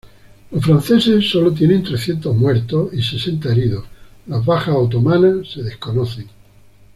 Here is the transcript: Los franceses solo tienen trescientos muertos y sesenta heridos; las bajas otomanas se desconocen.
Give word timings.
Los 0.49 0.65
franceses 0.65 1.29
solo 1.29 1.51
tienen 1.53 1.83
trescientos 1.83 2.35
muertos 2.35 2.91
y 2.91 3.03
sesenta 3.03 3.51
heridos; 3.51 3.85
las 4.25 4.43
bajas 4.43 4.73
otomanas 4.75 5.51
se 5.51 5.61
desconocen. 5.61 6.25